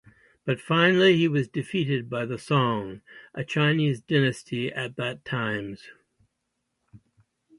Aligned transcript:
But 0.45 0.59
finally 0.59 1.15
he 1.15 1.27
was 1.27 1.47
defeated 1.47 2.09
by 2.09 2.25
the 2.25 2.39
Song, 2.39 3.01
a 3.35 3.43
Chinese 3.43 4.01
dynasty 4.01 4.73
at 4.73 4.95
that 4.95 5.23
times. 5.23 5.89